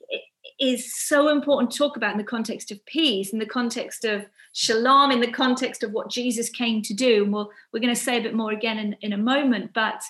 [0.61, 4.27] is so important to talk about in the context of peace in the context of
[4.59, 7.23] shalom in the context of what jesus came to do.
[7.23, 10.03] And we'll, we're going to say a bit more again in, in a moment but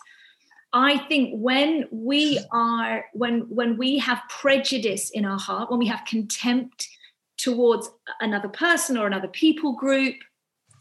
[0.72, 5.87] i think when we are when when we have prejudice in our heart when we
[5.87, 6.88] have contempt
[7.37, 7.90] towards
[8.22, 10.16] another person or another people group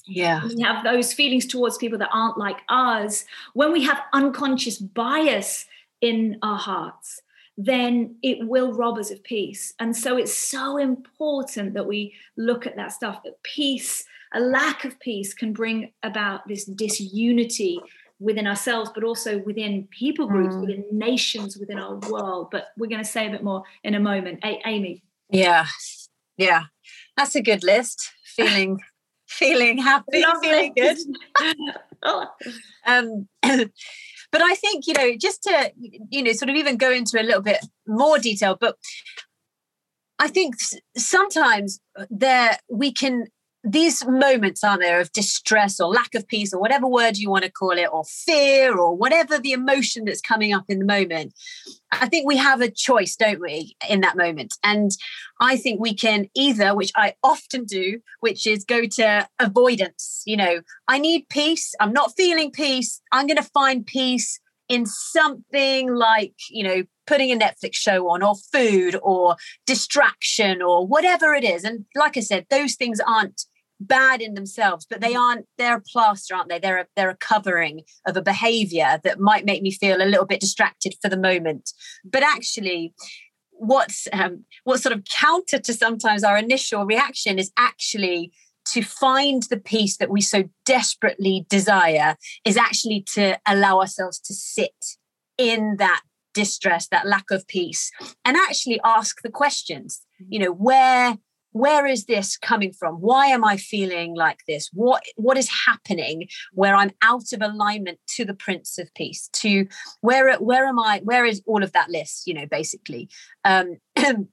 [0.05, 0.45] yeah.
[0.45, 5.65] we have those feelings towards people that aren't like us when we have unconscious bias
[5.99, 7.21] in our hearts
[7.57, 9.73] then it will rob us of peace.
[9.79, 14.83] And so it's so important that we look at that stuff that peace a lack
[14.83, 17.79] of peace can bring about this disunity
[18.19, 20.61] within ourselves but also within people groups mm.
[20.61, 22.49] within nations within our world.
[22.51, 24.39] But we're going to say a bit more in a moment.
[24.43, 25.03] A- amy?
[25.29, 25.65] Yeah.
[26.37, 26.63] Yeah.
[27.15, 28.11] That's a good list.
[28.23, 28.79] Feeling
[29.27, 30.47] feeling happy, Lovely.
[30.49, 30.97] feeling good.
[32.85, 33.27] um,
[34.31, 35.71] but I think, you know, just to,
[36.09, 38.77] you know, sort of even go into a little bit more detail, but
[40.19, 40.55] I think
[40.97, 43.27] sometimes uh, there we can
[43.69, 47.43] these moments aren't there of distress or lack of peace or whatever word you want
[47.43, 51.33] to call it or fear or whatever the emotion that's coming up in the moment
[51.91, 54.53] i think we have a choice don't we in that moment?
[54.63, 54.91] And
[55.41, 60.37] i think we can either which i often do which is go to avoidance you
[60.37, 65.93] know i need peace i'm not feeling peace i'm going to find peace in something
[65.93, 71.43] like you know putting a netflix show on or food or distraction or whatever it
[71.43, 71.63] is.
[71.63, 73.45] And like i said those things aren't
[73.79, 76.59] bad in themselves but they aren't they're a plaster aren't they?
[76.59, 80.25] They're a, they're a covering of a behavior that might make me feel a little
[80.25, 81.71] bit distracted for the moment.
[82.03, 82.93] But actually
[83.51, 88.31] what's um, what's sort of counter to sometimes our initial reaction is actually
[88.73, 94.33] to find the peace that we so desperately desire is actually to allow ourselves to
[94.33, 94.75] sit
[95.37, 96.01] in that
[96.33, 97.91] distress that lack of peace
[98.23, 100.01] and actually ask the questions.
[100.29, 101.17] You know where
[101.57, 106.27] where is this coming from why am i feeling like this what what is happening
[106.53, 109.67] where i'm out of alignment to the prince of peace to
[110.01, 113.09] where where am i where is all of that list you know basically
[113.45, 114.27] um and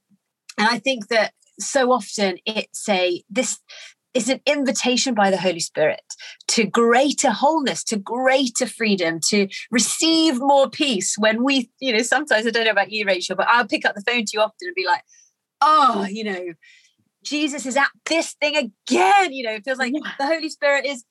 [0.59, 3.59] i think that so often it's a this
[4.15, 6.01] is an invitation by the Holy Spirit
[6.47, 11.15] to greater wholeness, to greater freedom, to receive more peace.
[11.17, 13.93] When we, you know, sometimes I don't know about you, Rachel, but I'll pick up
[13.93, 15.01] the phone to you often and be like,
[15.61, 16.53] oh, you know,
[17.25, 19.33] Jesus is at this thing again.
[19.33, 20.11] You know, it feels like yeah.
[20.17, 21.03] the Holy Spirit is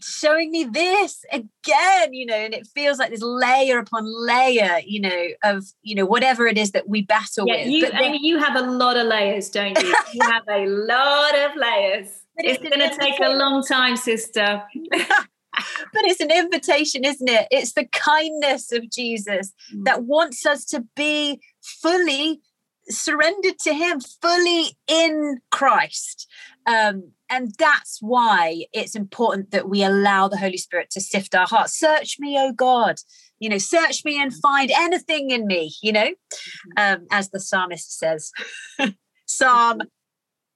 [0.00, 5.00] showing me this again, you know, and it feels like this layer upon layer, you
[5.00, 7.68] know, of, you know, whatever it is that we battle yeah, with.
[7.68, 9.94] You, but then, you have a lot of layers, don't you?
[10.12, 12.08] you have a lot of layers.
[12.38, 14.62] It's, it's going to take a long time, sister.
[14.92, 17.46] but it's an invitation, isn't it?
[17.50, 19.84] It's the kindness of Jesus mm.
[19.84, 22.40] that wants us to be fully
[22.88, 26.28] surrendered to him fully in Christ.
[26.66, 31.46] Um, and that's why it's important that we allow the Holy Spirit to sift our
[31.46, 31.78] hearts.
[31.78, 32.96] Search me, oh God.
[33.38, 36.70] You know, search me and find anything in me, you know, mm-hmm.
[36.76, 38.30] um, as the psalmist says.
[39.26, 39.80] Psalm,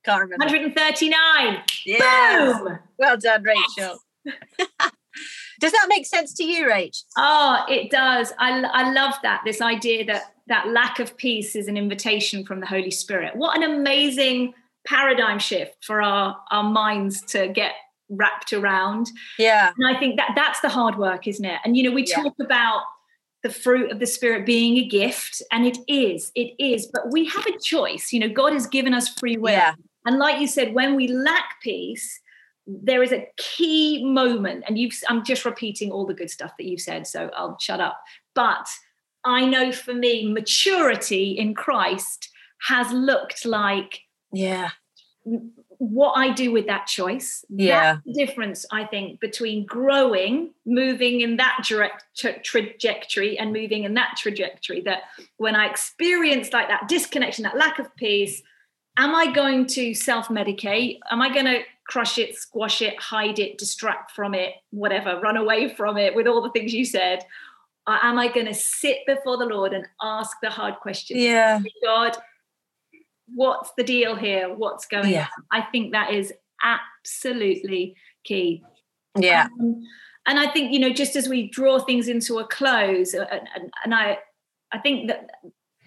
[0.05, 0.45] can't remember.
[0.45, 1.63] 139.
[1.85, 2.79] Yeah.
[2.99, 3.99] Well done, Rachel.
[4.25, 4.91] Yes.
[5.61, 7.03] does that make sense to you rach?
[7.17, 8.33] Oh it does.
[8.39, 12.61] I, I love that this idea that that lack of peace is an invitation from
[12.61, 13.35] the holy spirit.
[13.37, 14.55] What an amazing
[14.87, 17.73] paradigm shift for our our minds to get
[18.09, 19.11] wrapped around.
[19.39, 19.73] Yeah.
[19.77, 21.61] And i think that that's the hard work isn't it?
[21.65, 22.23] And you know we Yeah.
[22.23, 22.83] talk about
[23.43, 27.27] the fruit of the spirit being a gift and it is it is but we
[27.27, 28.13] have a choice.
[28.13, 29.53] You know god has given us free will.
[29.53, 29.75] Yeah.
[30.05, 32.21] And like you said, when we lack peace,
[32.67, 36.67] there is a key moment, and you've I'm just repeating all the good stuff that
[36.67, 38.01] you've said, so I'll shut up.
[38.35, 38.69] But
[39.25, 42.29] I know for me, maturity in Christ
[42.63, 44.01] has looked like
[44.33, 44.71] yeah
[45.79, 47.45] what I do with that choice.
[47.49, 47.95] Yeah.
[47.95, 53.85] That's the difference, I think, between growing, moving in that direct tra- trajectory, and moving
[53.85, 54.81] in that trajectory.
[54.83, 55.03] That
[55.37, 58.43] when I experience like that disconnection, that lack of peace,
[58.97, 60.99] am I going to self medicate?
[61.11, 65.37] Am I going to crush it, squash it, hide it, distract from it, whatever, run
[65.37, 67.25] away from it with all the things you said?
[67.87, 71.21] Or am I going to sit before the Lord and ask the hard questions?
[71.21, 72.17] yeah God,
[73.35, 74.53] what's the deal here?
[74.53, 75.29] What's going Yeah.
[75.53, 75.61] on?
[75.61, 77.95] I think that is absolutely
[78.25, 78.65] key.
[79.19, 79.83] yeah Um,
[80.29, 83.49] and I think you know, just as we draw things into a close, uh, and,
[83.55, 84.19] and, and I,
[84.73, 85.31] I think that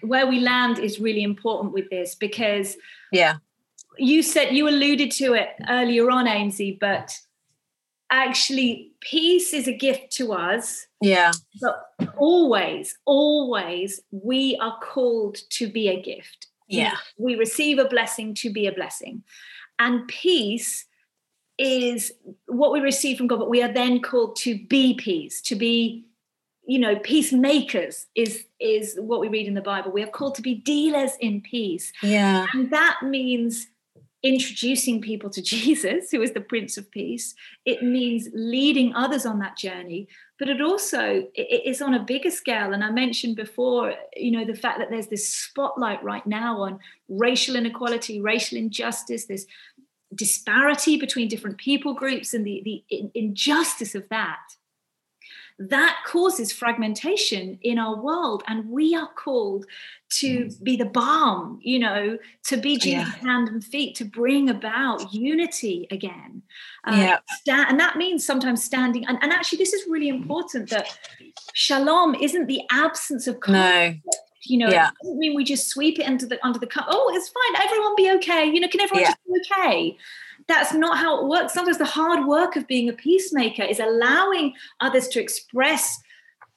[0.00, 2.76] where we land is really important with this because
[3.12, 3.34] yeah
[3.98, 7.16] you said you alluded to it earlier on, Ainsley, but
[8.10, 10.86] actually, peace is a gift to us.
[11.00, 16.48] yeah But always, always, we are called to be a gift.
[16.68, 19.22] yeah We receive a blessing to be a blessing.
[19.78, 20.86] And peace
[21.58, 22.12] is
[22.46, 26.06] what we receive from God, but we are then called to be peace, to be,
[26.66, 29.90] you know, peacemakers is is what we read in the Bible.
[29.90, 31.92] We are called to be dealers in peace.
[32.02, 33.68] yeah And that means
[34.22, 37.34] introducing people to Jesus, who is the Prince of Peace.
[37.64, 42.30] It means leading others on that journey, but it also it- is on a bigger
[42.30, 42.72] scale.
[42.72, 46.80] And I mentioned before, you know, the fact that there's this spotlight right now on
[47.08, 49.46] racial inequality, racial injustice, this
[50.14, 54.40] disparity between different people groups, and the the injustice of that
[55.68, 59.66] that causes fragmentation in our world and we are called
[60.08, 63.28] to be the balm you know to be jesus Yeah.
[63.28, 66.42] hand and feet to bring about unity again
[66.86, 67.18] Uh, Yeah.
[67.40, 70.86] sta- and that means sometimes standing and, and actually this is really important that
[71.52, 74.12] shalom isn't the absence of conflict no
[74.44, 74.88] you know Yeah.
[74.88, 77.62] it doesn't mean we just sweep it under the under the cup oh it's fine
[77.66, 79.10] everyone be okay you know can everyone Yeah.
[79.10, 79.98] just be okay
[80.50, 81.54] that's not how it works.
[81.54, 85.98] Sometimes the hard work of being a peacemaker is allowing others to express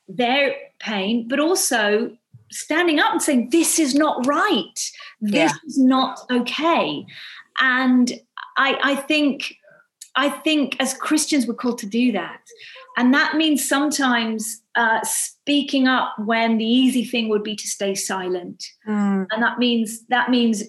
[0.07, 2.15] their pain but also
[2.51, 4.79] standing up and saying this is not right.
[5.21, 5.67] This Yeah.
[5.67, 7.05] is not okay.
[7.61, 8.11] And
[8.57, 9.55] i i think
[10.15, 12.41] i think as christians we're called to do that.
[12.97, 17.95] And that means sometimes uh, speaking up when the easy thing would be to stay
[17.95, 18.63] silent.
[18.87, 20.63] Mm, and that means that means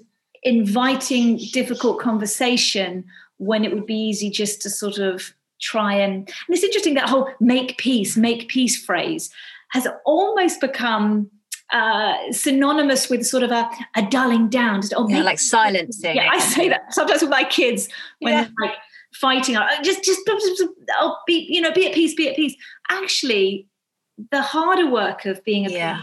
[0.45, 3.05] inviting difficult conversation
[3.39, 7.09] when it would be easy just to sort of try and and it's interesting that
[7.09, 9.31] whole make peace make peace phrase
[9.71, 11.31] has almost become
[11.73, 16.29] uh, synonymous with sort of a, a dulling down just oh yeah like silencing yeah,
[16.31, 17.89] I say that sometimes with my kids
[18.21, 18.43] when Yeah.
[18.43, 18.77] they're like
[19.15, 19.57] fighting.
[19.57, 20.21] uh, Just, just,
[21.01, 22.57] oh, be, you know, be at peace, be at peace.
[22.91, 23.67] Actually,
[24.31, 26.03] the harder work of being a Yeah.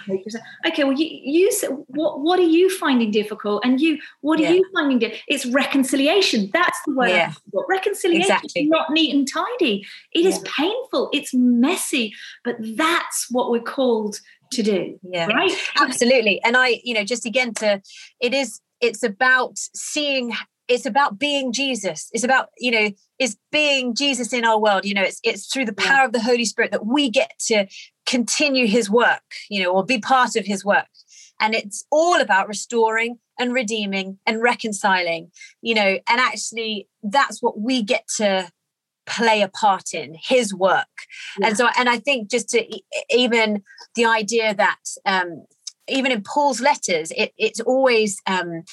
[0.68, 0.84] okay.
[0.84, 1.50] Well, you, you,
[1.88, 4.52] what, what are you finding difficult, and you, what are Yeah.
[4.52, 5.00] you finding?
[5.00, 6.50] Di- it's reconciliation.
[6.52, 7.10] That's the word.
[7.10, 7.34] Yeah.
[7.70, 8.64] Reconciliation Exactly.
[8.64, 9.86] is not neat and tidy.
[10.14, 10.52] It is Yeah.
[10.58, 11.10] painful.
[11.14, 14.20] It's messy, but that's what we're called
[14.52, 15.00] to do.
[15.04, 15.54] yeah Right?
[15.80, 17.82] absolutely and i you know just again to
[18.20, 20.34] it is it's about seeing
[20.68, 24.94] it's about being jesus it's about you know it's being jesus in our world you
[24.94, 27.66] know it's it's through the power of the holy spirit that we get to
[28.12, 30.92] continue his work you know or be part of his work
[31.40, 37.56] and it's all about restoring and redeeming and reconciling you know and actually that's what
[37.62, 38.52] we get to
[39.06, 40.96] play a part in his work
[41.40, 41.48] Yeah.
[41.48, 42.60] and so and i think just to
[43.10, 43.64] even
[43.96, 45.46] the idea that um
[45.88, 48.64] even in paul's letters it, it's always um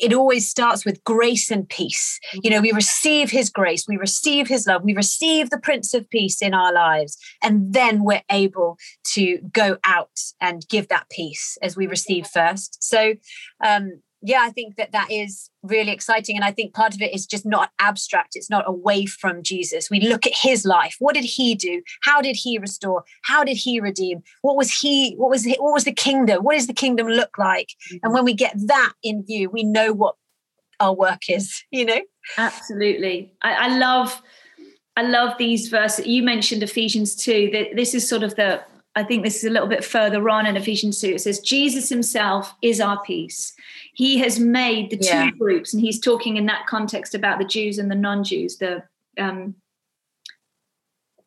[0.00, 2.18] it always starts with grace and peace.
[2.42, 6.08] You know we receive his grace we receive his love we receive the prince of
[6.10, 8.78] peace in our lives and then we're able
[9.14, 12.82] to go out and give that peace as we receive first.
[12.82, 13.14] So
[13.64, 17.14] um yeah i think that that is really exciting and i think part of it
[17.14, 19.90] is just not abstract it's not away from jesus.
[19.90, 20.96] We look at his life.
[20.98, 21.82] What did he do?
[22.02, 23.04] How did he restore?
[23.22, 24.22] How did he redeem?
[24.42, 26.44] What was he what was what was the kingdom?
[26.44, 27.68] What does the kingdom look like?
[27.68, 27.96] Mm-hmm.
[28.02, 30.14] And when we get that in view we know what
[30.78, 32.00] our work is you know?
[32.38, 33.32] Absolutely.
[33.42, 34.22] I, I love
[34.96, 36.06] I love these verses.
[36.06, 38.60] You mentioned Ephesians 2, that this is sort of the,
[38.96, 41.14] I think this is a little bit further on in Ephesians 2.
[41.14, 43.54] It says, Jesus himself is our peace.
[43.94, 47.78] He has made the two groups, and he's talking in that context about the Jews
[47.78, 48.82] and the non Jews, the
[49.18, 49.54] um,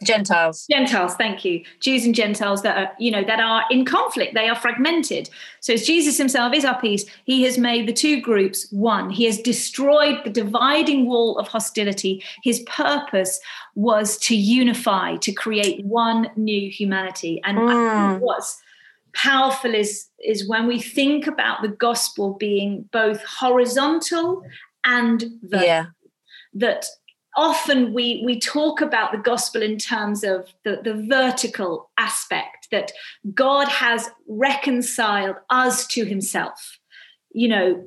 [0.03, 0.65] Gentiles.
[0.69, 1.63] Gentiles, thank you.
[1.79, 4.33] Jews and Gentiles that are, you know, that are in conflict.
[4.33, 5.29] They are fragmented.
[5.59, 9.09] So as Jesus himself is our peace, he has made the two groups one.
[9.09, 12.23] He has destroyed the dividing wall of hostility.
[12.43, 13.39] His purpose
[13.75, 17.41] was to unify, to create one new humanity.
[17.43, 18.19] And Mm.
[18.19, 18.61] what's
[19.13, 24.41] powerful is is when we think about the gospel being both horizontal
[24.83, 25.85] and vertical Yeah.
[26.53, 26.85] that
[27.35, 32.91] often we we talk about the gospel in terms of the, the vertical aspect that
[33.33, 36.79] god has reconciled us to himself
[37.31, 37.83] you know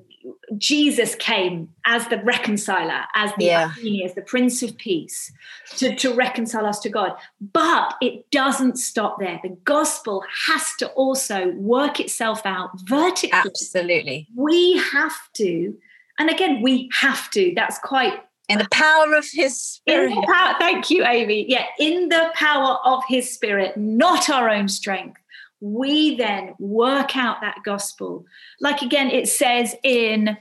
[0.56, 3.70] jesus came as the reconciler as the Yeah.
[4.04, 5.32] As the prince of peace
[5.76, 10.88] to, to reconcile us to god but it doesn't stop there the gospel has to
[10.88, 14.28] also work itself out vertically Absolutely.
[14.36, 15.74] we have to
[16.18, 18.14] and again we have to that's quite
[18.48, 20.12] In the power of his spirit.
[20.24, 21.46] power, thank you, Amy.
[21.48, 25.20] Yeah, in the power of his spirit, not our own strength.
[25.60, 28.24] We then work out that gospel.
[28.60, 30.36] Like again, it says in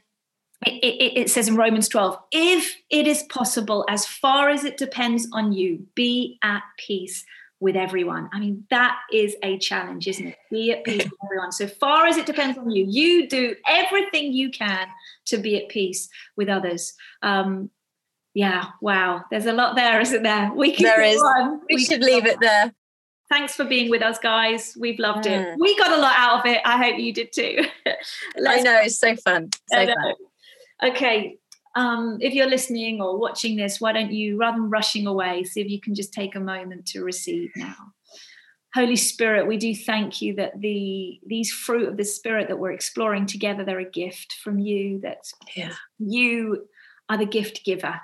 [0.66, 4.78] it, it, it says in Romans 12, if it is possible, as far as it
[4.78, 7.24] depends on you, be at peace
[7.60, 8.30] with everyone.
[8.34, 10.38] I mean, that is a challenge, isn't it?
[10.52, 11.52] Be at peace with everyone.
[11.52, 14.88] So far as it depends on you, you do everything you can
[15.26, 16.94] to be at peace with others.
[17.22, 17.70] Um,
[18.34, 19.24] yeah, wow.
[19.32, 20.52] There's a lot there, isn't there?
[20.54, 21.22] We can There is.
[21.22, 21.62] on.
[21.70, 22.30] We can should leave on.
[22.30, 22.74] it there.
[23.36, 24.78] Thanks for being with us, guys.
[24.80, 25.46] We've loved it.
[25.46, 25.56] Mm.
[25.60, 26.62] We got a lot out of it.
[26.64, 27.66] I hope you did too.
[28.48, 29.50] I know it's so fun.
[29.70, 30.14] So fun.
[30.82, 31.38] Okay.
[31.76, 35.60] Um, if you're listening or watching this, why don't you, rather than rushing away, see
[35.60, 37.76] if you can just take a moment to receive now.
[38.74, 42.72] Holy Spirit, we do thank you that the these fruit of the Spirit that we're
[42.72, 45.26] exploring together, they're a gift from you, that
[45.58, 45.74] Yeah.
[46.00, 46.70] you
[47.10, 48.00] are the gift giver.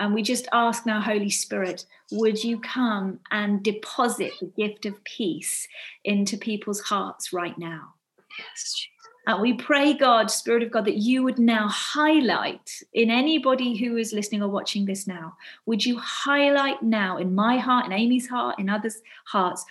[0.00, 5.04] And we just ask now, Holy Spirit, would you come and deposit the gift of
[5.04, 5.68] peace
[6.04, 7.94] into people's hearts right now?
[8.38, 8.86] Yes.
[9.26, 13.98] And we pray, God, Spirit of God, that you would now highlight in anybody who
[13.98, 15.36] is listening or watching this now,
[15.66, 19.66] would you highlight now in my heart, in Amy's heart, in others' hearts,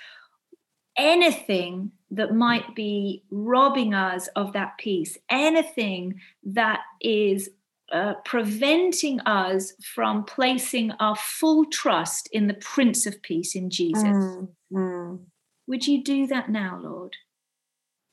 [0.95, 7.49] anything that might be robbing us of that peace, anything that is
[7.91, 14.03] uh, preventing us from placing our full trust in the Prince of Peace, in Jesus.
[14.03, 15.19] Mm, mm.
[15.67, 17.15] Would you do that now, Lord,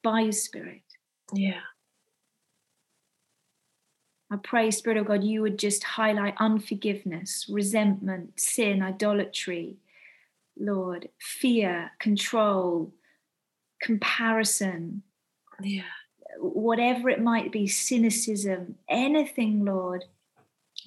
[0.02, 0.82] by your Spirit?
[1.32, 1.60] Yeah.
[4.30, 9.76] I pray, Spirit of God, you would just highlight unforgiveness, resentment, sin, idolatry,
[10.58, 12.92] Lord, fear, control,
[13.80, 15.02] comparison,
[15.62, 15.82] Yeah.
[16.39, 20.05] Whatever it might be, cynicism, anything, Lord,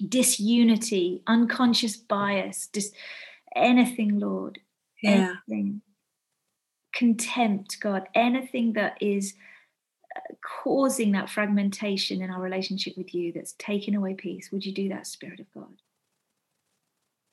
[0.08, 2.94] disunity, unconscious bias, just
[3.54, 4.60] anything, Lord,
[5.02, 5.34] Yeah.
[5.48, 5.82] anything,
[6.92, 9.34] contempt, God, anything that is
[10.16, 10.20] uh,
[10.62, 14.88] causing that fragmentation in our relationship with you that's taken away peace would you do
[14.88, 15.80] that spirit of god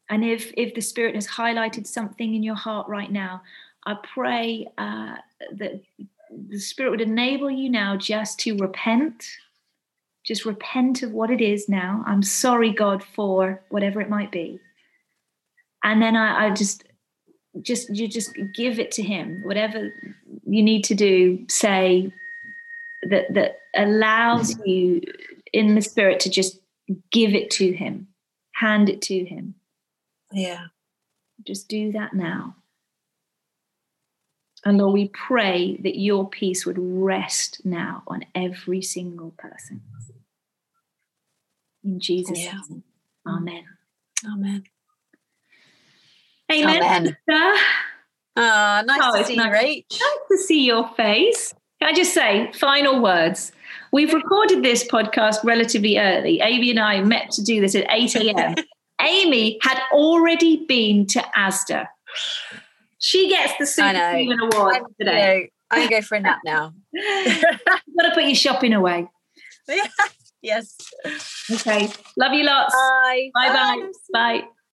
[0.09, 3.41] and if if the spirit has highlighted something in your heart right now
[3.87, 5.15] i pray uh,
[5.53, 5.81] that
[6.29, 9.25] the spirit would enable you now just to repent.
[10.25, 12.03] Just repent of what it is now.
[12.05, 14.59] I'm sorry god for whatever it might be.
[15.83, 16.83] And then i, I just
[17.61, 19.41] just you just give it to him.
[19.43, 19.91] Whatever
[20.45, 22.11] you need to do say
[23.03, 24.69] that that allows mm-hmm.
[24.69, 25.01] you
[25.53, 26.59] in the spirit to just
[27.11, 28.07] give it to him
[28.53, 29.55] hand it to him.
[30.31, 30.65] Yeah.
[31.45, 32.55] just do that now
[34.67, 39.81] and lord we pray that your peace would rest now on every single person
[41.83, 42.59] in jesus Yeah.
[42.69, 42.83] name
[43.27, 43.63] amen
[44.25, 44.63] Amen.
[46.51, 47.05] amen, Amen.
[47.05, 47.53] sister.
[48.39, 49.63] Ah, nice Oh, to see nice.
[49.63, 49.99] you, Rach.
[49.99, 51.53] nice to see your face.
[51.79, 53.51] Can I just say, final words?
[53.91, 56.39] We've recorded this podcast relatively early.
[56.41, 58.55] Amy and I met to do this at 8 a.m.
[59.01, 61.87] Amy had already been to Asda.
[62.99, 64.17] She gets the I Super.
[64.17, 65.49] Human Award I'm, today.
[65.71, 66.73] know, I'm go for a nap now.
[66.93, 69.07] You've got to put your shopping away.
[70.41, 70.75] yes.
[71.51, 71.89] Okay.
[72.17, 72.73] Love you lots.
[72.73, 73.29] Bye.
[73.33, 73.91] Bye bye.
[74.13, 74.47] Bye.